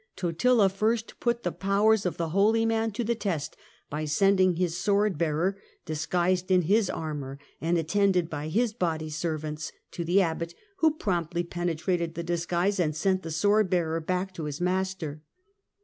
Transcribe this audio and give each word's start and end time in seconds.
Totila 0.15 0.67
first 0.67 1.09
andTotL 1.15 1.19
put 1.19 1.43
the 1.43 1.51
powers 1.51 2.07
of 2.07 2.17
the 2.17 2.29
holy 2.29 2.65
man 2.65 2.89
to 2.93 3.03
the 3.03 3.13
test 3.13 3.55
by 3.87 4.03
sending 4.05 4.55
his 4.55 4.75
sword 4.75 5.15
bearer, 5.15 5.59
disguised 5.85 6.49
in 6.49 6.63
his 6.63 6.89
armour, 6.89 7.37
and 7.61 7.77
attended 7.77 8.27
by 8.27 8.47
his 8.47 8.73
body 8.73 9.11
servants, 9.11 9.71
to 9.91 10.03
the 10.03 10.19
abbot, 10.19 10.55
who 10.77 10.97
promptly 10.97 11.43
pene 11.43 11.75
trated 11.77 12.15
the 12.15 12.23
disguise 12.23 12.79
and 12.79 12.95
sent 12.95 13.21
the 13.21 13.29
sword 13.29 13.69
bearer 13.69 13.99
back 13.99 14.33
to 14.33 14.45
his 14.45 14.59
master. 14.59 15.21